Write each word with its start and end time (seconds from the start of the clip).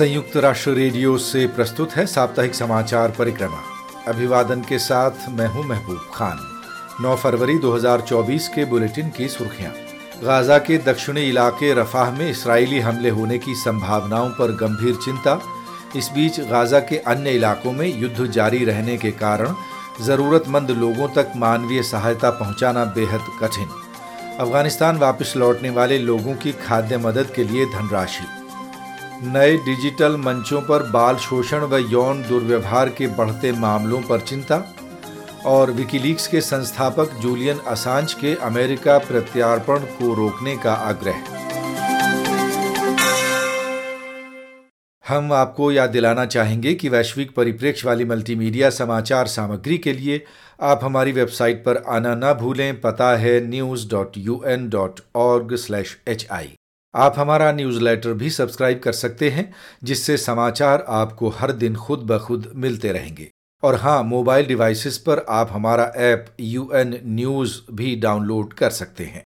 संयुक्त 0.00 0.36
राष्ट्र 0.36 0.70
रेडियो 0.70 1.16
से 1.18 1.46
प्रस्तुत 1.46 1.92
है 1.92 2.06
साप्ताहिक 2.06 2.54
समाचार 2.54 3.10
परिक्रमा। 3.10 3.58
अभिवादन 4.08 4.60
के 4.60 4.78
साथ 4.78 5.28
मैं 5.28 5.46
हूँ 5.46 5.64
महबूब 5.64 6.06
खान। 6.14 6.38
9 7.02 7.16
फरवरी 7.16 7.58
2024 7.58 8.48
के 8.48 8.64
बुलेटिन 8.64 9.10
की 9.10 9.28
सुर्खियाँ। 9.28 9.72
गाजा 10.24 10.58
के 10.58 10.78
दक्षिणी 10.78 11.28
इलाके 11.28 11.74
रफाह 11.74 12.10
में 12.10 12.30
इसराइली 12.30 12.80
हमले 12.80 13.08
होने 13.08 13.38
की 13.38 13.54
संभावनाओं 13.54 14.30
पर 14.30 14.56
गंभीर 14.56 14.94
चिंता। 14.94 15.38
इस 15.96 16.10
बीच 16.14 16.40
गाजा 16.40 16.80
के 16.80 16.98
अन्य 17.06 17.30
इलाकों 17.30 17.72
में 17.72 17.86
युद्ध 18.00 18.26
जारी 18.26 18.64
रहने 18.64 18.96
के 18.96 19.10
कारण 19.10 19.54
जरूरतमंद 20.06 20.70
लोगों 20.70 21.08
तक 21.08 21.32
मानवीय 21.36 21.82
सहायता 21.82 22.30
पहुंचाना 22.30 22.84
बेहद 22.84 23.30
कठिन। 23.42 23.68
अफ़गानिस्तान 24.40 24.98
वापस 24.98 25.34
लौटने 25.36 25.70
वाले 25.70 25.98
लोगों 25.98 26.34
की 26.34 26.52
खाद्य 26.66 26.98
मदद 26.98 27.32
के 27.36 27.44
लिए 27.44 27.66
धनराशि। 27.66 28.39
नए 29.22 29.56
डिजिटल 29.56 30.16
मंचों 30.16 30.60
पर 30.62 30.82
बाल 30.90 31.16
शोषण 31.16 31.62
व 31.62 31.78
यौन 31.90 32.22
दुर्व्यवहार 32.22 32.88
के 32.88 33.06
बढ़ते 33.06 33.50
मामलों 33.52 34.00
पर 34.02 34.20
चिंता 34.20 34.56
और 35.46 35.70
विकीलीक्स 35.70 36.26
के 36.26 36.40
संस्थापक 36.40 37.10
जूलियन 37.22 37.58
असांज 37.68 38.12
के 38.14 38.34
अमेरिका 38.42 38.96
प्रत्यार्पण 38.98 39.78
को 39.78 40.14
रोकने 40.14 40.56
का 40.56 40.72
आग्रह। 40.72 41.22
हम 45.04 45.32
आपको 45.32 45.70
याद 45.72 45.90
दिलाना 45.90 46.24
चाहेंगे 46.26 46.74
कि 46.74 46.88
वैश्विक 46.88 47.34
परिप्रेक्ष्य 47.34 47.88
वाली 47.88 48.04
मल्टीमीडिया 48.04 48.70
समाचार 48.70 49.26
सामग्री 49.26 49.78
के 49.78 49.92
लिए 49.92 50.22
आप 50.62 50.80
हमारी 50.82 51.12
वेबसाइट 51.12 51.64
पर 51.64 51.82
आना 51.88 52.14
न 52.14 52.32
भूलें। 52.40 52.80
पता 52.80 53.16
है 53.16 53.40
news 53.48 53.88
dot 53.90 54.18
U 54.18 54.42
N 54.46 54.68
dot 54.68 55.00
org 55.16 55.54
slash 55.56 55.96
H 56.08 56.26
I 56.30 56.52
आप 56.94 57.14
हमारा 57.16 57.52
न्यूज़लेटर 57.52 58.12
भी 58.12 58.30
सब्सक्राइब 58.30 58.78
कर 58.78 58.92
सकते 58.92 59.30
हैं, 59.30 59.54
जिससे 59.84 60.16
समाचार 60.16 60.84
आपको 60.88 61.28
हर 61.28 61.52
दिन 61.52 61.76
खुद 61.76 61.98
ब 61.98 62.18
खुद 62.18 62.52
मिलते 62.54 62.92
रहेंगे। 62.92 63.30
और 63.62 63.74
हाँ 63.74 64.02
मोबाइल 64.02 64.46
डिवाइसेस 64.46 64.98
पर 64.98 65.26
आप 65.28 65.48
हमारा 65.52 65.92
ऐप 65.96 66.26
यू 66.40 66.70
एन 66.74 67.00
न्यूज़ 67.04 67.54
भी 67.72 67.96
डाउनलोड 67.96 68.52
कर 68.52 68.70
सकते 68.70 69.04
हैं। 69.04 69.22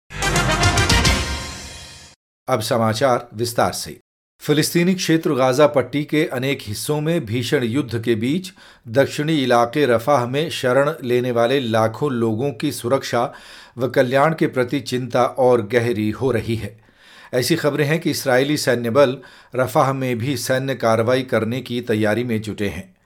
अब 2.48 2.60
समाचार 2.60 3.28
विस्तार 3.34 3.72
से। 3.72 3.98
फिलिस्तीनी 4.40 4.94
क्षेत्र 4.94 5.34
गाजा 5.34 5.66
पट्टी 5.66 6.04
के 6.04 6.26
अनेक 6.26 6.58
हिस्सों 6.62 7.00
में 7.00 7.26
भीषण 7.26 7.64
युद्ध 7.64 8.02
के 8.02 8.14
बीच 8.14 8.52
दक्षिणी 8.88 9.42
इलाके 9.42 9.86
रफाह 9.86 10.26
में 10.26 10.50
शरण 10.50 10.92
लेने 11.02 11.30
वाले 11.30 11.60
लाखों 11.60 12.12
लोगों 12.12 12.52
की 12.52 12.72
सुरक्षा 12.72 13.32
व 13.78 13.88
कल्याण 13.88 14.34
के 14.34 14.46
प्रति 14.46 14.80
चिंता 14.80 15.24
और 15.24 15.62
गहरी 15.62 16.10
हो 16.10 16.30
रही 16.30 16.56
है। 16.56 16.87
ऐसी 17.34 17.56
खबरें 17.56 17.84
हैं 17.84 17.98
कि 18.00 18.10
इसराइली 18.10 18.56
सैन्य 18.56 18.90
बल 18.90 19.16
रफाह 19.56 19.92
में 19.92 20.18
भी 20.18 20.36
सैन्य 20.36 20.74
कार्रवाई 20.74 21.22
करने 21.22 21.60
की 21.60 21.80
तैयारी 21.80 22.24
में 22.24 22.40
जुटे 22.42 22.68
हैं। 22.68 22.96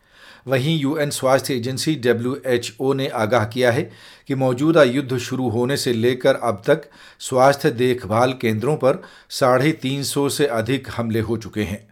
वहीं 0.49 0.79
यूएन 0.81 1.11
स्वास्थ्य 1.11 1.55
एजेंसी 1.55 1.95
डब्ल्यूएचओ 1.97 2.93
ने 2.93 3.09
आगाह 3.09 3.45
किया 3.45 3.73
है 3.73 3.83
कि 4.29 4.35
मौजूदा 4.35 4.83
युद्ध 4.83 5.19
शुरू 5.19 5.49
होने 5.49 5.77
से 5.77 5.93
लेकर 5.93 6.35
अब 6.35 6.63
तक 6.67 6.89
स्वास्थ्य 7.21 7.71
देखभाल 7.71 8.33
केंद्रों 8.33 8.77
पर 8.77 9.03
साढ़े 9.31 9.73
तीन 9.73 10.03
सौ 10.03 10.29
से 10.29 10.47
अधिक 10.47 10.89
हमले 10.97 11.21
हो 11.21 11.37
चुके 11.37 11.63
हैं। 11.63 11.87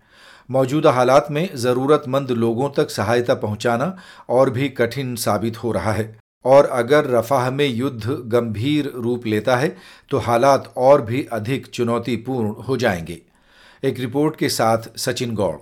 मौजूदा 0.50 0.92
हालात 0.92 1.26
में 1.30 1.48
ज़रूरतमंद 1.56 2.30
लोगों 2.30 2.70
तक 2.70 2.90
सहायता 2.90 3.34
पहुंचाना 3.34 3.96
और 4.28 4.50
भी 4.50 4.68
कठिन 4.68 5.14
साबित 5.16 5.62
हो 5.62 5.72
रहा 5.72 5.92
है। 5.92 6.19
और 6.44 6.66
अगर 6.66 7.06
रफाह 7.10 7.50
में 7.50 7.66
युद्ध 7.66 8.10
गंभीर 8.26 8.90
रूप 8.96 9.26
लेता 9.26 9.56
है 9.56 9.76
तो 10.10 10.18
हालात 10.18 10.72
और 10.76 11.02
भी 11.02 11.22
अधिक 11.32 11.66
चुनौतीपूर्ण 11.66 12.62
हो 12.62 12.76
जाएँगे। 12.76 13.20
एक 13.82 14.00
रिपोर्ट 14.00 14.36
के 14.36 14.48
साथ 14.48 14.96
सचिन 14.98 15.34
गौड़। 15.34 15.56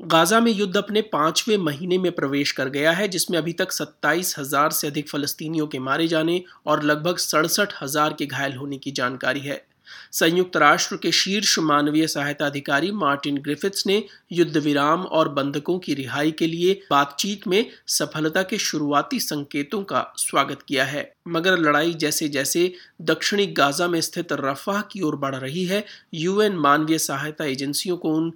गाजा 0.00 0.40
में 0.40 0.50
युद्ध 0.52 0.76
अपने 0.76 1.00
पाँचवें 1.02 1.56
महीने 1.56 1.98
में 1.98 2.10
प्रवेश 2.12 2.52
कर 2.52 2.68
गया 2.68 2.92
है, 2.92 3.08
जिसमें 3.08 3.38
अभी 3.38 3.52
तक 3.52 3.72
सत्ताईस 3.72 4.34
हज़ार 4.38 4.70
से 4.70 4.86
अधिक 4.86 5.08
फलस्तीनियों 5.08 5.66
के 5.66 5.78
मारे 5.78 6.06
जाने 6.08 6.42
और 6.66 6.82
लगभग 6.82 7.16
सड़सठ 7.16 7.72
हज़ार 7.82 8.12
के 8.12 8.26
घायल 8.26 8.56
होने 8.56 8.78
की 8.78 8.90
जानकारी 8.90 9.40
है। 9.40 9.64
संयुक्त 10.12 10.56
राष्ट्र 10.56 10.96
के 10.96 11.12
शीर्ष 11.12 11.58
मानवीय 11.58 12.06
सहायता 12.06 12.46
अधिकारी 12.46 12.90
मार्टिन 12.90 13.38
ग्रिफिथ्स 13.38 13.86
ने 13.86 14.04
युद्ध 14.32 14.56
विराम 14.56 15.02
और 15.02 15.28
बंधकों 15.28 15.78
की 15.78 15.94
रिहाई 15.94 16.30
के 16.30 16.46
लिए 16.46 16.80
बातचीत 16.90 17.48
में 17.48 17.66
सफलता 17.86 18.42
के 18.42 18.58
शुरुआती 18.58 19.20
संकेतों 19.20 19.82
का 19.82 20.12
स्वागत 20.16 20.62
किया 20.62 20.84
है। 20.84 21.12
मगर 21.28 21.58
लड़ाई 21.58 21.94
जैसे 21.94 22.28
जैसे 22.28 22.72
दक्षिणी 23.02 23.46
गाजा 23.46 23.88
में 23.88 24.00
स्थित 24.00 24.32
रफाह 24.32 24.80
की 24.82 25.00
ओर 25.00 25.16
बढ़ 25.16 25.34
रही 25.34 25.64
है, 25.64 25.84
यूएन 26.14 26.56
मानवीय 26.56 26.98
सहायता 26.98 27.44
एजेंसियों 27.44 27.96
को 27.96 28.14
उन 28.14 28.32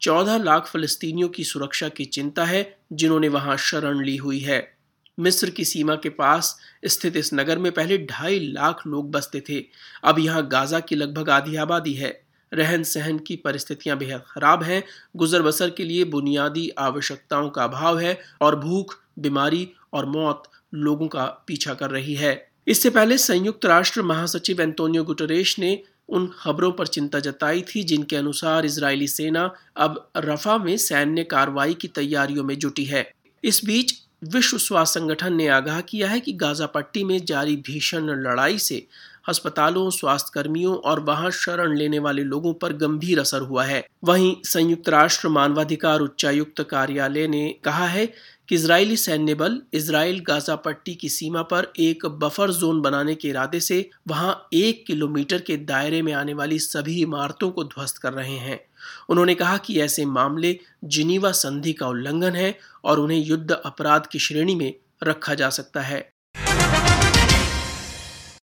चौदह 0.00 0.38
लाख 0.38 0.66
फलस्तीनियों 0.66 1.28
की 1.28 1.44
सुरक्षा 1.44 1.88
की 1.88 2.04
चिंता 2.04 2.44
है, 2.44 2.76
जिन्होंने 2.92 3.28
वहाँ 3.28 3.56
शरण 3.56 4.04
ली 4.04 4.16
हुई 4.16 4.38
है। 4.38 4.76
मिस्र 5.22 5.50
की 5.50 5.64
सीमा 5.64 5.94
के 5.94 6.08
पास 6.08 6.56
स्थित 6.84 7.16
इस 7.16 7.30
नगर 7.34 7.58
में 7.58 7.72
पहले 7.72 7.98
ढाई 7.98 8.38
लाख 8.40 8.86
लोग 8.86 9.10
बसते 9.10 9.42
थे। 9.48 9.64
अब 10.04 10.18
यहाँ 10.18 10.46
गाजा 10.48 10.80
की 10.80 10.94
लगभग 10.94 11.30
आधी 11.30 11.56
आबादी 11.56 11.92
है। 11.92 12.20
रहन 12.52 12.82
सहन 12.82 13.18
की 13.18 13.36
परिस्थितियाँ 13.36 13.98
बेहद 13.98 14.22
खराब 14.26 14.62
हैं। 14.62 14.82
गुजर 15.16 15.42
बसर 15.42 15.70
के 15.70 15.84
लिए 15.84 16.04
बुनियादी 16.04 16.68
आवश्यकताओं 16.78 17.48
का 17.50 17.64
अभाव 17.64 17.98
है 17.98 18.18
और 18.40 18.58
भूख, 18.60 18.98
बीमारी 19.18 19.68
और 19.92 20.06
मौत 20.06 20.42
लोगों 20.74 21.08
का 21.08 21.24
पीछा 21.46 21.74
कर 21.74 21.90
रही 21.90 22.14
है। 22.14 22.50
इससे 22.68 22.90
पहले 22.90 23.18
संयुक्त 23.18 23.64
राष्ट्र 23.64 24.02
महासचिव 24.02 24.60
एंटोनियो 24.60 25.04
गुटरेश 25.04 25.58
ने 25.58 25.82
उन 26.08 26.30
खबरों 26.38 26.72
पर 26.72 26.86
चिंता 26.86 27.20
जताई 27.20 27.62
थी, 27.62 27.82
जिनके 27.84 28.16
अनुसार 28.16 28.64
इजरायली 28.64 29.08
सेना 29.08 29.54
अब 29.76 30.10
रफा 30.16 30.58
में 30.58 30.76
सैन्य 30.76 31.24
कार्रवाई 31.24 31.74
की 31.74 31.88
तैयारियों 31.88 32.44
में 32.44 32.58
जुटी 32.58 32.84
है। 32.84 33.10
इस 33.44 33.64
बीच 33.64 34.01
विश्व 34.24 34.58
स्वास्थ्य 34.58 35.00
संगठन 35.00 35.34
ने 35.34 35.48
आगाह 35.48 35.80
किया 35.80 36.08
है 36.08 36.20
कि 36.20 36.32
गाजा 36.32 36.66
पट्टी 36.66 37.04
में 37.04 37.24
जारी 37.24 37.56
भीषण 37.56 38.02
लड़ाई 38.02 38.58
से 38.58 38.86
अस्पतालों 39.28 39.90
स्वास्थ्य 39.90 40.30
कर्मियों 40.34 40.76
और 40.76 41.00
वहाँ 41.00 41.30
शरण 41.30 41.76
लेने 41.76 41.98
वाले 41.98 42.22
लोगों 42.22 42.54
पर 42.54 42.72
गंभीर 42.72 43.20
असर 43.20 43.40
हुआ 43.40 43.64
है। 43.64 43.86
वहीं 44.04 44.36
संयुक्त 44.44 44.88
राष्ट्र 44.88 45.28
मानवाधिकार 45.28 46.00
उच्चायुक्त 46.00 46.62
कार्यालय 46.62 47.26
ने 47.26 47.56
कहा 47.64 47.86
है 47.86 48.12
कि 48.52 48.56
इसराइली 48.56 48.96
सैन्य 48.96 49.34
बल 49.34 49.62
इसराइल 49.74 50.18
गाजा 50.20 50.56
पट्टी 50.56 50.94
की 50.94 51.08
सीमा 51.08 51.42
पर 51.42 51.72
एक 51.78 52.06
बफर 52.06 52.50
जोन 52.50 52.80
बनाने 52.80 53.14
के 53.14 53.28
इरादे 53.28 53.60
से 53.60 53.90
वहाँ 54.08 54.48
एक 54.52 54.86
किलोमीटर 54.86 55.40
के 55.40 55.56
दायरे 55.56 56.02
में 56.02 56.12
आने 56.12 56.34
वाली 56.34 56.58
सभी 56.58 57.02
इमारतों 57.02 57.50
को 57.50 57.64
ध्वस्त 57.64 57.98
कर 57.98 58.12
रहे 58.12 58.36
हैं। 58.36 58.60
उन्होंने 59.08 59.34
कहा 59.34 59.56
कि 59.56 59.80
ऐसे 59.80 60.04
मामले 60.04 60.58
जिनीवा 60.84 61.32
संधि 61.32 61.72
का 61.72 61.88
उल्लंघन 61.88 62.36
है 62.36 62.58
और 62.84 63.00
उन्हें 63.00 63.18
युद्ध 63.18 63.50
अपराध 63.50 64.06
की 64.06 64.18
श्रेणी 64.18 64.54
में 64.54 64.74
रखा 65.04 65.34
जा 65.34 65.50
सकता 65.50 65.80
है। 65.80 66.11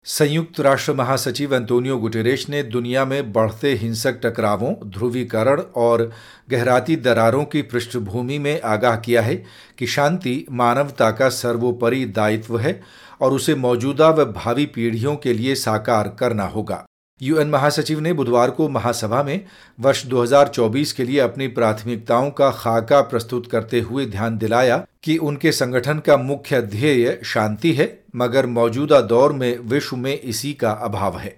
संयुक्त 0.08 0.60
राष्ट्र 0.60 0.94
महासचिव 0.94 1.56
अंतोनियो 1.56 1.98
गुटेरेश 1.98 2.48
ने 2.50 2.62
दुनिया 2.64 3.04
में 3.06 3.32
बढ़ते 3.34 3.74
हिंसक 3.74 4.20
टकरावों, 4.24 4.74
ध्रुवीकरण 4.90 5.62
और 5.76 6.12
गहराती 6.50 6.96
दरारों 6.96 7.44
की 7.46 7.62
पृष्ठभूमि 7.62 8.40
में 8.40 8.62
आगाह 8.62 8.96
किया 8.96 9.22
है 9.22 9.36
कि 9.80 9.88
शांति 9.88 10.46
मानवता 10.52 11.12
का 11.12 11.30
सर्वोपरि 11.30 12.06
दायित्व 12.06 12.60
है 12.60 12.80
और 13.22 13.34
उसे 13.34 13.56
मौजूदा 13.56 14.10
व 14.10 14.26
भावी 14.34 14.66
पीढ़ियों 14.66 15.16
के 15.16 15.34
लिए 15.34 15.56
साकार 15.56 16.16
करना 16.20 16.46
होगा। 16.46 16.87
यूएन 17.22 17.50
महासचिव 17.50 18.00
ने 18.00 18.12
बुधवार 18.14 18.52
को 18.52 18.68
महासभा 18.70 19.22
में 19.24 19.46
वर्ष 19.80 20.06
2024 20.08 20.92
के 20.92 21.04
लिए 21.04 21.20
अपनी 21.20 21.48
प्राथमिकताओं 21.50 22.30
का 22.32 22.50
खाका 22.52 23.02
प्रस्तुत 23.04 23.50
करते 23.52 23.80
हुए 23.82 24.06
ध्यान 24.06 24.38
दिलाया 24.38 24.78
कि 25.04 25.18
उनके 25.28 25.52
संगठन 25.52 26.00
का 26.00 26.18
मुख्य 26.18 26.62
ध्येय 26.62 27.20
शांति 27.26 27.74
है 27.74 27.88
मगर 28.16 28.46
मौजूदा 28.48 29.02
दौर 29.04 29.34
में 29.34 29.58
विश्व 29.70 29.96
में 29.96 30.14
इसी 30.14 30.54
का 30.56 30.72
अभाव 30.84 31.18
है 31.18 31.36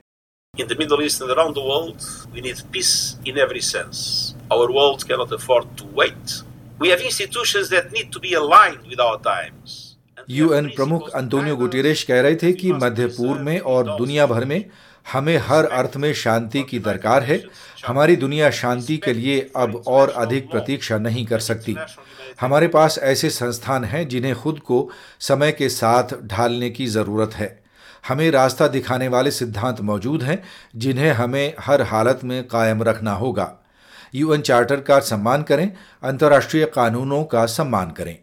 In 0.53 0.67
the 0.67 0.75
Middle 0.75 1.01
East 1.01 1.21
and 1.21 1.31
around 1.31 1.55
the 1.55 1.63
world, 1.63 2.05
we 2.33 2.41
need 2.41 2.61
peace 2.71 2.93
in 3.25 3.37
every 3.37 3.61
sense. 3.63 3.99
Our 4.51 4.71
world 4.71 5.05
cannot 5.07 5.31
afford 5.31 5.67
to 5.77 5.85
wait. 5.93 6.33
We 6.79 6.89
have 6.89 7.01
institutions 7.01 7.69
that 7.69 7.93
need 7.93 8.11
to 8.11 8.19
be 8.19 8.33
aligned 8.33 8.89
with 8.89 8.99
our 8.99 9.19
times. 9.23 9.77
UN 10.29 10.67
प्रमुख 10.69 11.09
Antonio 11.15 11.55
Guterres 11.55 12.03
कह 12.03 12.21
रहे 12.21 12.35
थे 12.35 12.51
कि 12.53 12.71
मध्य 12.73 13.05
पूर्व 13.13 13.41
में 13.41 13.59
और 13.67 13.85
दुनिया 13.97 14.25
भर 14.25 14.45
में 14.45 14.59
हमें 15.13 15.37
हर 15.37 15.65
अर्थ 15.65 15.97
में 15.97 16.13
शांति 16.13 16.63
की 16.63 16.79
दरकार 16.79 17.23
है। 17.23 17.43
हमारी 17.87 18.15
दुनिया 18.15 18.49
शांति 18.49 18.97
के 18.97 19.13
लिए 19.13 19.51
अब 19.55 19.83
और 19.87 20.09
अधिक 20.09 20.51
प्रतीक्षा 20.51 20.97
नहीं 20.97 21.25
कर 21.25 21.39
सकती। 21.39 21.77
हमारे 22.41 22.67
पास 22.67 22.99
ऐसे 23.03 23.29
संस्थान 23.29 23.83
हैं 23.83 24.07
जिन्हें 24.07 24.35
खुद 24.35 24.59
को 24.59 24.89
समय 25.19 25.51
के 25.51 25.69
साथ 25.69 26.03
ढालने 26.23 26.69
की 26.69 26.87
ज़रूरत 26.87 27.33
है। 27.33 27.63
हमें 28.07 28.31
रास्ता 28.31 28.67
दिखाने 28.67 29.07
वाले 29.07 29.31
सिद्धांत 29.31 29.81
मौजूद 29.81 30.23
हैं, 30.23 30.43
जिन्हें 30.75 31.11
हमें 31.11 31.53
हर 31.59 31.81
हालत 31.81 32.19
में 32.23 32.47
कायम 32.47 32.83
रखना 32.83 33.13
होगा। 33.13 33.55
यूएन 34.15 34.41
चार्टर 34.41 34.79
का 34.79 34.99
सम्मान 34.99 35.43
करें, 35.43 35.73
अंतर्राष्ट्रीय 36.03 36.65
कानूनों 36.65 37.23
का 37.23 37.45
सम्मान 37.45 37.91
करें। 37.91 38.17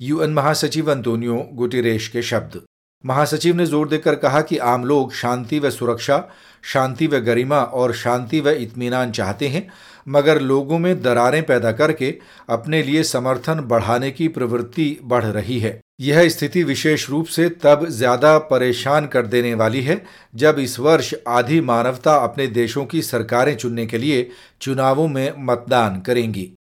यूएन 0.00 0.30
महासचिव 0.30 0.90
अंतोनियो 0.90 1.50
गुटेरेश 1.52 2.08
के 2.08 2.22
शब्द। 2.22 2.62
महासचिव 3.04 3.56
ने 3.56 3.66
ज़ोर 3.66 3.88
देकर 3.88 4.14
कहा 4.14 4.40
कि 4.40 4.58
आम 4.58 4.84
लोग 4.84 5.12
शांति 5.14 5.58
व 5.58 5.70
सुरक्षा, 5.70 6.22
शांति 6.64 7.06
व 7.06 7.18
गरिमा 7.20 7.60
और 7.60 7.92
शांति 7.94 8.40
व 8.40 8.50
इत्मीनान 8.50 9.10
चाहते 9.10 9.48
हैं, 9.48 9.66
मगर 10.08 10.40
लोगों 10.40 10.78
में 10.78 11.02
दरारें 11.02 11.42
पैदा 11.42 11.72
करके 11.72 12.14
अपने 12.48 12.82
लिए 12.82 13.02
समर्थन 13.04 13.60
बढ़ाने 13.62 14.10
की 14.10 14.28
प्रवृत्ति 14.28 14.96
बढ़ 15.04 15.24
रही 15.24 15.58
है। 15.58 15.80
यह 16.00 16.28
स्थिति 16.28 16.62
विशेष 16.64 17.08
रूप 17.10 17.26
से 17.26 17.48
तब 17.64 17.86
ज़्यादा 17.88 18.36
परेशान 18.46 19.06
कर 19.06 19.26
देने 19.26 19.54
वाली 19.54 19.82
है 19.82 20.00
जब 20.34 20.58
इस 20.58 20.78
वर्ष 20.80 21.12
आधी 21.28 21.60
मानवता 21.62 22.14
अपने 22.16 22.46
देशों 22.48 22.84
की 22.84 23.02
सरकारें 23.02 23.54
चुनने 23.56 23.86
के 23.86 23.98
लिए 23.98 24.28
चुनावों 24.60 25.08
में 25.08 25.32
मतदान 25.38 26.00
करेंगी। 26.00 26.52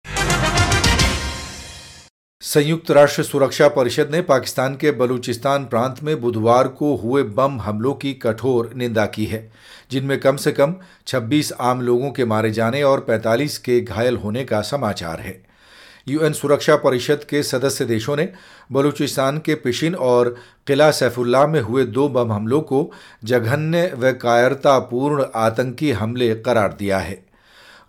संयुक्त 2.43 2.91
राष्ट्र 2.91 3.23
सुरक्षा 3.23 3.67
परिषद 3.69 4.09
ने 4.11 4.21
पाकिस्तान 4.23 4.75
के 4.77 4.91
बलूचिस्तान 4.91 5.65
प्रांत 5.65 6.03
में 6.03 6.21
बुधवार 6.21 6.69
को 6.69 6.95
हुए 6.97 7.23
बम 7.23 7.61
हमलों 7.61 7.93
की 7.95 8.13
कठोर 8.15 8.71
निंदा 8.77 9.05
की 9.07 9.25
है, 9.25 9.51
जिनमें 9.91 10.19
कम 10.21 10.37
से 10.37 10.53
कम 10.53 10.75
26 11.07 11.53
आम 11.61 11.81
लोगों 11.81 12.11
के 12.11 12.25
मारे 12.25 12.51
जाने 12.51 12.83
और 12.83 13.07
45 13.09 13.59
के 13.59 13.81
घायल 13.81 14.17
होने 14.17 14.45
का 14.45 14.61
समाचार 14.63 15.21
है। 15.21 15.41
यूएन 16.09 16.33
सुरक्षा 16.33 16.77
परिषद 16.77 17.25
के 17.25 17.43
सदस्य 17.43 17.85
देशों 17.85 18.17
ने 18.17 18.29
बलूचिस्तान 18.73 19.39
के 19.39 19.55
पिशिन 19.55 19.95
और 19.95 20.37
किला 20.67 20.91
सैफुल्ला 20.91 21.47
में 21.47 21.61
हुए 21.61 21.85
दो 21.85 22.09
बम 22.09 22.33
हमलों 22.33 22.61
को 22.61 22.91
जघन्य 23.25 23.93
व 23.95 24.13
कायरतापूर्ण 24.13 25.27
आतंकी 25.35 25.93
हमले 25.93 26.35
करार 26.35 26.77
दिया 26.79 26.99
है। 26.99 27.23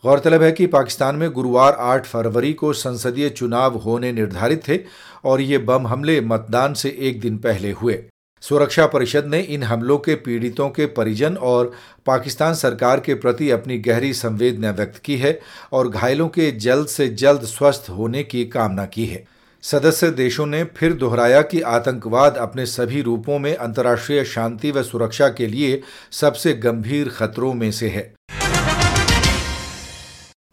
गौरतलब 0.03 0.41
है 0.43 0.51
कि 0.51 0.65
पाकिस्तान 0.67 1.15
में 1.15 1.29
गुरुवार 1.31 1.75
8 1.79 2.05
फरवरी 2.05 2.53
को 2.53 2.71
संसदीय 2.73 3.29
चुनाव 3.29 3.75
होने 3.77 4.11
निर्धारित 4.11 4.67
थे 4.67 4.79
और 5.25 5.41
ये 5.41 5.57
बम 5.57 5.87
हमले 5.87 6.19
मतदान 6.21 6.73
से 6.73 6.89
एक 6.99 7.21
दिन 7.21 7.37
पहले 7.37 7.71
हुए। 7.71 8.03
सुरक्षा 8.41 8.85
परिषद 8.85 9.25
ने 9.25 9.39
इन 9.39 9.63
हमलों 9.63 9.97
के 9.97 10.15
पीड़ितों 10.15 10.69
के 10.69 10.85
परिजन 10.85 11.35
और 11.35 11.71
पाकिस्तान 12.05 12.53
सरकार 12.53 12.99
के 12.99 13.13
प्रति 13.13 13.49
अपनी 13.49 13.77
गहरी 13.77 14.13
संवेदना 14.13 14.71
व्यक्त 14.71 14.97
की 14.97 15.17
है 15.17 15.39
और 15.71 15.89
घायलों 15.89 16.27
के 16.27 16.51
जल्द 16.51 16.87
से 16.87 17.07
जल्द 17.07 17.41
स्वस्थ 17.41 17.89
होने 17.89 18.23
की 18.23 18.45
कामना 18.45 18.85
की 18.85 19.05
है। 19.05 19.23
सदस्य 19.63 20.09
देशों 20.11 20.45
ने 20.45 20.63
फिर 20.63 20.93
दोहराया 20.93 21.41
कि 21.41 21.61
आतंकवाद 21.61 22.37
अपने 22.37 22.65
सभी 22.65 23.01
रूपों 23.01 23.39
में 23.39 23.55
अंतर्राष्ट्रीय 23.55 24.23
शांति 24.25 24.71
व 24.71 24.83
सुरक्षा 24.83 25.29
के 25.29 25.47
लिए 25.47 25.81
सबसे 26.11 26.53
गंभीर 26.53 27.09
खतरों 27.09 27.53
में 27.53 27.71
से 27.71 27.89
है। 27.89 28.11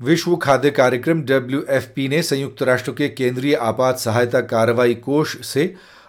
विश्व 0.00 0.34
खाद्य 0.36 0.70
कार्यक्रम 0.70 1.22
डब्ल्यूएफपी 1.22 2.06
ने 2.08 2.22
संयुक्त 2.22 2.62
राष्ट्र 2.62 2.92
के 2.92 3.08
केंद्रीय 3.08 3.54
आपात 3.54 3.98
सहायता 3.98 4.40
कार्रवाई 4.40 4.94
कोष 4.96 5.36
से 5.46 5.64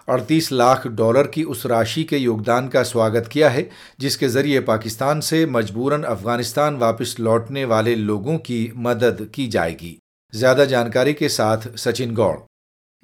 38 0.08 0.50
लाख 0.52 0.86
डॉलर 0.90 1.26
की 1.26 1.42
उस 1.44 1.64
राशि 1.66 2.04
के 2.04 2.16
योगदान 2.16 2.68
का 2.68 2.82
स्वागत 2.82 3.28
किया 3.32 3.50
है, 3.50 3.68
जिसके 4.00 4.28
ज़रिए 4.28 4.60
पाकिस्तान 4.60 5.20
से 5.20 5.44
मजबूरन 5.46 6.02
अफ़गानिस्तान 6.02 6.76
वापस 6.76 7.14
लौटने 7.20 7.64
वाले 7.64 7.94
लोगों 7.94 8.38
की 8.38 8.72
मदद 8.76 9.26
की 9.34 9.46
जाएगी। 9.48 9.96
ज़्यादा 10.32 10.64
जानकारी 10.64 11.12
के 11.12 11.28
साथ 11.28 11.76
सचिन 11.76 12.14
गौड़। 12.14 12.36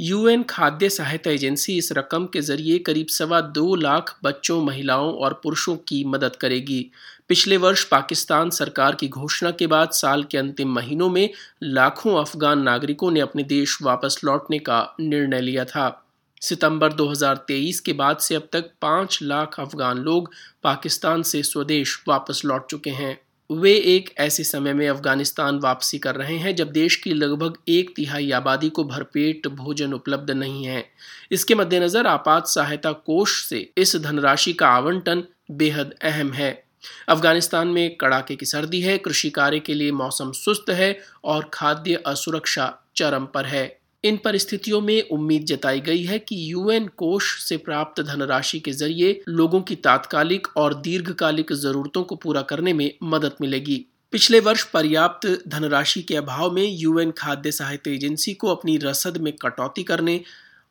यूएन 0.00 0.42
खाद्य 0.42 0.88
सहायता 0.88 1.30
एजेंसी 1.30 1.78
इस 1.78 1.92
रकम 1.92 2.26
के 2.26 2.40
ज़रिए 2.40 2.78
करीब 2.78 3.06
सवा 3.06 3.40
दो 3.40 3.74
लाख 3.74 4.18
बच्चों, 4.24 4.64
महिलाओं 4.64 5.14
और 5.14 5.40
पुरुषों 5.42 5.76
की 5.76 6.04
मदद 6.04 6.36
करेगी। 6.36 6.90
पिछले 7.28 7.56
वर्ष 7.56 7.84
पाकिस्तान 7.84 8.50
सरकार 8.50 8.94
की 8.94 9.08
घोषणा 9.08 9.50
के 9.50 9.66
बाद 9.66 9.90
साल 9.90 10.24
के 10.24 10.38
अंतिम 10.38 10.72
महीनों 10.72 11.10
में 11.10 11.30
लाखों 11.62 12.20
अफगान 12.20 12.58
नागरिकों 12.58 13.10
ने 13.10 13.20
अपने 13.20 13.42
देश 13.42 13.78
वापस 13.82 14.20
लौटने 14.24 14.58
का 14.58 14.94
निर्णय 15.00 15.40
लिया 15.40 15.64
था। 15.64 16.06
सितंबर 16.40 16.92
2023 16.92 17.80
के 17.80 17.92
बाद 17.92 18.18
से 18.18 18.34
अब 18.34 18.48
तक 18.52 18.70
पाँच 18.82 19.18
लाख 19.22 19.60
अफगान 19.60 19.98
लोग 19.98 20.30
पाकिस्तान 20.62 21.22
से 21.22 21.42
स्वदेश 21.42 22.04
वापस 22.08 22.42
लौट 22.44 22.70
चुके 22.70 22.90
हैं। 22.90 23.27
वे 23.50 23.72
एक 23.72 24.10
ऐसे 24.18 24.44
समय 24.44 24.72
में 24.72 24.88
अफ़गानिस्तान 24.88 25.58
वापसी 25.58 25.98
कर 25.98 26.14
रहे 26.14 26.36
हैं 26.36 26.54
जब 26.56 26.72
देश 26.72 26.96
की 26.96 27.12
लगभग 27.12 27.54
एक 27.68 27.92
तिहाई 27.96 28.30
आबादी 28.30 28.68
को 28.68 28.84
भरपेट 28.84 29.46
भोजन 29.46 29.92
उपलब्ध 29.92 30.30
नहीं 30.30 30.64
है। 30.64 30.84
इसके 31.32 31.54
मद्देनजर 31.54 32.06
आपात 32.06 32.46
सहायता 32.46 32.92
कोष 32.92 33.44
से 33.44 33.70
इस 33.78 33.96
धनराशि 33.96 34.52
का 34.52 34.68
आवंटन 34.68 35.24
बेहद 35.50 35.94
अहम 36.02 36.32
है। 36.32 36.64
अफ़गानिस्तान 37.08 37.68
में 37.68 37.96
कड़ाके 37.96 38.36
की 38.36 38.46
सर्दी 38.46 38.80
है, 38.80 38.98
कृषि 38.98 39.30
कार्य 39.30 39.60
के 39.60 39.74
लिए 39.74 39.92
मौसम 39.92 40.32
सुस्त 40.32 40.70
है 40.70 40.98
और 41.24 41.50
खाद्य 41.54 42.02
असुरक्षा 42.06 42.74
चरम 42.96 43.26
पर 43.26 43.44
है। 43.44 43.78
इन 44.08 44.16
परिस्थितियों 44.16 44.80
में 44.80 45.08
उम्मीद 45.08 45.44
जताई 45.44 45.80
गई 45.80 46.02
है 46.02 46.18
कि 46.18 46.52
यूएन 46.52 46.86
कोष 46.86 47.42
से 47.44 47.56
प्राप्त 47.56 48.00
धनराशि 48.00 48.60
के 48.60 48.72
ज़रिए 48.72 49.20
लोगों 49.28 49.60
की 49.60 49.74
तात्कालिक 49.74 50.46
और 50.56 50.74
दीर्घकालिक 50.74 51.52
जरूरतों 51.52 52.02
को 52.02 52.16
पूरा 52.16 52.42
करने 52.42 52.72
में 52.72 52.94
मदद 53.02 53.32
मिलेगी। 53.40 53.84
पिछले 54.12 54.40
वर्ष 54.40 54.64
पर्याप्त 54.64 55.42
धनराशि 55.48 56.02
के 56.02 56.16
अभाव 56.16 56.50
में 56.50 56.76
यूएन 56.76 57.10
खाद्य 57.10 57.52
सहायता 57.52 57.90
एजेंसी 57.90 58.34
को 58.34 58.48
अपनी 58.48 58.76
रसद 58.76 59.16
में 59.16 59.32
कटौती 59.32 59.82
करने 59.82 60.20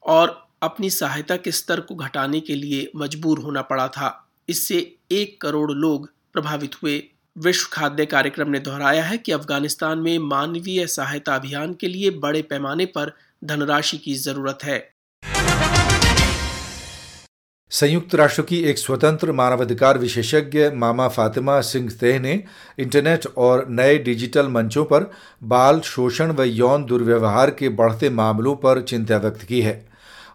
और 0.05 0.47
अपनी 0.61 0.89
सहायता 0.89 1.35
के 1.35 1.51
स्तर 1.51 1.79
को 1.79 1.95
घटाने 1.95 2.39
के 2.39 2.55
लिए 2.55 2.91
मजबूर 2.95 3.39
होना 3.39 3.61
पड़ा 3.61 3.87
था। 3.87 4.27
इससे 4.49 4.95
एक 5.11 5.41
करोड़ 5.41 5.71
लोग 5.71 6.09
प्रभावित 6.33 6.75
हुए। 6.75 7.03
विश्व 7.37 7.69
खाद्य 7.73 8.05
कार्यक्रम 8.05 8.49
ने 8.49 8.59
दोहराया 8.59 9.03
है 9.03 9.17
कि 9.17 9.31
अफ़गानिस्तान 9.31 9.99
में 9.99 10.19
मानवीय 10.19 10.87
सहायता 10.87 11.35
अभियान 11.35 11.73
के 11.73 11.87
लिए 11.87 12.09
बड़े 12.09 12.41
पैमाने 12.41 12.85
पर 12.85 13.11
धनराशि 13.43 13.97
की 13.97 14.15
ज़रूरत 14.15 14.63
है। 14.63 14.77
संयुक्त 17.71 18.15
राष्ट्र 18.15 18.41
की 18.41 18.57
एक 18.63 18.77
स्वतंत्र 18.77 19.31
मानवाधिकार 19.31 19.97
विशेषज्ञ 19.97 20.69
मामा 20.69 21.07
फातिमा 21.07 21.59
सिंह 21.61 21.89
तेह 21.99 22.19
ने 22.19 22.43
इंटरनेट 22.79 23.25
और 23.37 23.65
नए 23.69 23.97
डिजिटल 23.97 24.47
मंचों 24.47 24.85
पर 24.85 25.11
बाल 25.43 25.79
शोषण 25.79 26.31
व 26.31 26.43
यौन 26.43 26.85
दुर्व्यवहार 26.85 27.49
के 27.49 27.69
बढ़ते 27.69 28.09
मामलों 28.09 28.55
पर 28.55 28.81
चिंता 28.81 29.17
व्यक्त 29.17 29.41
की 29.41 29.61
है। 29.61 29.85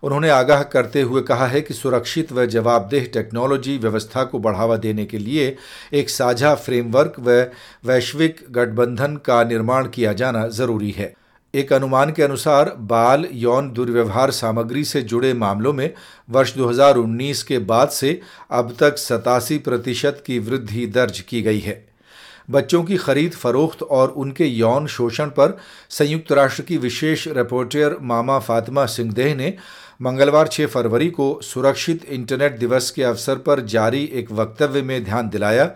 उन्होंने 0.02 0.30
आगाह 0.30 0.62
करते 0.62 1.02
हुए 1.02 1.22
कहा 1.22 1.46
है 1.46 1.60
कि 1.60 1.74
सुरक्षित 1.74 2.32
व 2.32 2.46
जवाबदेह 2.46 3.08
टेक्नोलॉजी 3.14 3.78
व्यवस्था 3.78 4.24
को 4.24 4.38
बढ़ावा 4.38 4.76
देने 4.76 5.04
के 5.04 5.18
लिए 5.18 5.56
एक 5.92 6.10
साझा 6.10 6.54
फ्रेमवर्क 6.54 7.14
व 7.18 7.40
वैश्विक 7.84 8.44
गठबंधन 8.50 9.16
का 9.16 9.42
निर्माण 9.44 9.88
किया 9.88 10.12
जाना 10.12 10.46
ज़रूरी 10.48 10.90
है। 10.90 11.12
एक 11.54 11.72
अनुमान 11.72 12.10
के 12.12 12.22
अनुसार 12.22 12.72
बाल 12.80 13.26
यौन 13.32 13.70
दुर्व्यवहार 13.72 14.30
सामग्री 14.30 14.84
से 14.84 15.02
जुड़े 15.02 15.32
मामलों 15.34 15.72
में 15.72 15.90
वर्ष 16.30 16.54
2019 16.56 17.42
के 17.42 17.58
बाद 17.58 17.88
से 17.88 18.20
अब 18.50 18.74
तक 18.80 18.98
सतासी 18.98 19.58
प्रतिशत 19.58 20.22
की 20.26 20.38
वृद्धि 20.38 20.86
दर्ज 20.86 21.20
की 21.20 21.42
गई 21.42 21.58
है। 21.58 21.84
बच्चों 22.50 22.82
की 22.84 22.96
खरीद 22.96 23.32
फरोख्त 23.32 23.82
और 23.82 24.08
उनके 24.08 24.46
यौन 24.46 24.86
शोषण 24.86 25.28
पर 25.28 25.58
संयुक्त 25.90 26.32
राष्ट्र 26.32 26.62
की 26.62 26.76
विशेष 26.76 27.28
रिपोर्टर 27.28 27.96
मामा 28.02 28.38
फातिमा 28.38 28.86
सिंहदेह 28.86 29.34
ने 29.34 29.54
मंगलवार 30.02 30.48
6 30.48 30.66
फरवरी 30.66 31.08
को 31.10 31.38
सुरक्षित 31.42 32.04
इंटरनेट 32.04 32.58
दिवस 32.58 32.90
के 32.90 33.02
अवसर 33.02 33.36
पर 33.38 33.60
जारी 33.66 34.04
एक 34.14 34.32
वक्तव्य 34.32 34.82
में 34.82 35.02
ध्यान 35.04 35.28
दिलाया 35.28 35.70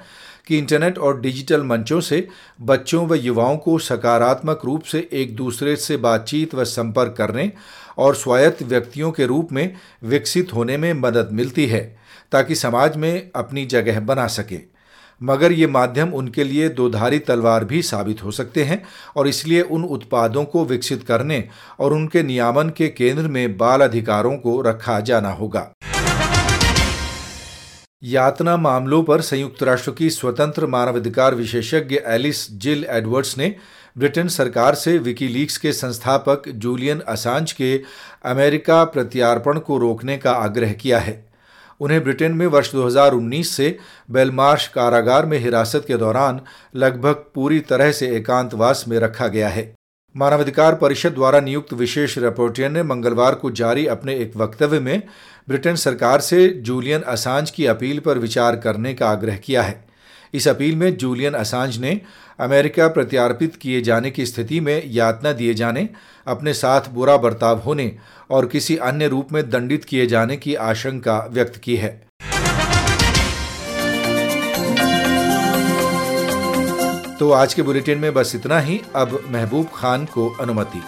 कि 0.47 0.59
इंटरनेट 0.59 0.99
और 0.99 1.21
डिजिटल 1.21 1.63
मंचों 1.63 2.01
से 2.01 2.27
बच्चों 2.61 3.07
व 3.07 3.15
युवाओं 3.15 3.57
को 3.57 3.79
सकारात्मक 3.79 4.61
रूप 4.65 4.83
से 4.83 5.09
एक 5.13 5.35
दूसरे 5.37 5.77
से 5.77 5.97
बातचीत 5.97 6.55
व 6.55 6.65
संपर्क 6.65 7.15
करने 7.19 7.51
और 7.99 8.15
स्वायत्त 8.15 8.63
व्यक्तियों 8.63 9.11
के 9.13 9.27
रूप 9.27 9.53
में 9.53 9.75
विकसित 10.05 10.55
होने 10.55 10.77
में 10.77 10.93
मदद 10.93 11.29
मिलती 11.33 11.67
है, 11.67 11.83
ताकि 12.33 12.55
समाज 12.55 12.97
में 12.97 13.31
अपनी 13.37 13.67
जगह 13.67 14.01
बना 14.01 14.27
सके। 14.27 14.59
मगर 15.21 15.53
ये 15.53 15.67
माध्यम 15.67 16.13
उनके 16.15 16.45
लिए 16.45 16.69
दोधारी 16.69 17.19
तलवार 17.19 17.65
भी 17.65 17.83
साबित 17.83 18.23
हो 18.25 18.31
सकते 18.31 18.65
हैं 18.65 18.83
और 19.17 19.29
इसलिए 19.29 19.61
उन 19.61 19.85
उत्पादों 19.85 20.45
को 20.45 20.65
विकसित 20.65 21.03
करने 21.03 21.43
और 21.81 21.93
उनके 21.93 22.23
नियामन 22.23 22.69
के 22.69 22.89
केंद्र 22.89 23.23
में 23.23 23.57
बाल 23.59 23.81
अधिकारों 23.81 24.37
को 24.37 24.61
रखा 24.61 25.01
जाना 25.01 25.31
होगा। 25.31 25.71
यातना 28.03 28.57
मामलों 28.57 29.03
पर 29.03 29.21
संयुक्त 29.21 29.63
राष्ट्र 29.63 29.91
की 29.91 30.11
स्वतंत्र 30.11 30.67
मानवाधिकार 30.67 31.35
विशेषज्ञ 31.35 31.97
एलिस 32.07 32.53
जिल 32.53 32.85
एडवर्ड्स 32.89 33.39
ने 33.39 33.57
ब्रिटेन 33.99 34.29
सरकार 34.29 34.75
से 34.75 34.99
विकीलीक्स 34.99 35.57
के 35.59 35.73
संस्थापक 35.73 36.49
जूलियन 36.49 37.01
असांज 37.01 37.53
के 37.53 37.83
अमेरिका 38.25 38.85
प्रत्यार्पण 38.85 39.59
को 39.59 39.79
रोकने 39.79 40.17
का 40.19 40.33
आग्रह 40.33 40.73
किया 40.73 40.99
है। 40.99 41.27
उन्हें 41.81 42.03
ब्रिटेन 42.05 42.33
में 42.33 42.47
वर्ष 42.47 42.73
2019 42.73 43.45
से 43.45 43.79
बेलमार्श 44.11 44.69
कारागार 44.69 45.27
में 45.27 45.39
हिरासत 45.39 45.85
के 45.89 45.97
दौरान 45.97 46.41
लगभग 46.77 47.25
पूरी 47.35 47.61
तरह 47.61 47.93
से 47.93 48.17
एकांतवास 48.17 48.85
में 48.89 48.99
रखा 48.99 49.29
गया 49.29 49.49
है। 49.49 49.75
मानवाधिकार 50.17 50.75
परिषद 50.75 51.13
द्वारा 51.13 51.41
नियुक्त 51.41 51.73
विशेष 51.73 52.19
रिपोर्टर 52.19 52.69
ने 52.69 52.83
मंगलवार 52.83 53.35
को 53.35 53.51
जारी 53.51 53.87
अपने 53.87 54.15
एक 54.17 54.37
वक्तव्य 54.37 54.81
में 54.81 55.03
ब्रिटेन 55.49 55.77
सरकार 55.77 56.21
से 56.21 56.49
जूलियन 56.49 57.03
असांज 57.03 57.51
की 57.51 57.67
अपील 57.67 57.99
पर 57.99 58.19
विचार 58.19 58.57
करने 58.57 58.95
का 58.95 59.09
आग्रह 59.09 59.37
किया 59.37 59.63
है। 59.63 59.85
इस 60.35 60.49
अपील 60.49 60.77
में 60.77 60.97
जूलियन 60.97 61.35
असांज 61.35 61.79
ने 61.79 62.01
अमेरिका 62.41 62.89
प्रत्यार्पित 62.89 63.57
किए 63.57 63.81
जाने 63.81 64.11
की 64.11 64.27
स्थिति 64.27 64.61
में 64.61 64.83
यातना 64.87 65.33
दिए 65.33 65.55
जाने, 65.55 65.89
अपने 66.27 66.55
साथ 66.55 66.89
बुरा 66.91 67.17
बर्ताव 67.17 67.59
होने 67.59 67.97
और 68.31 68.47
किसी 68.47 68.77
अन्य 68.77 69.09
रूप 69.09 69.33
में 69.33 69.49
दंडित 69.51 69.85
किए 69.85 70.07
जाने 70.07 70.37
की 70.37 70.55
आशंका 70.55 71.27
व्यक्त 71.31 71.57
की 71.57 71.77
है। 71.77 72.06
तो 77.21 77.31
आज 77.31 77.55
के 77.55 77.63
बुलेटिन 77.63 77.99
में 77.99 78.15
बस 78.15 78.35
इतना 78.35 78.61
ही। 78.61 78.81
अब 78.97 79.25
महबूब 79.29 79.67
खान 79.75 80.05
को 80.05 80.29
अनुमति। 80.41 80.83